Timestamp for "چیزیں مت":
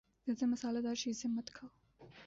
0.95-1.47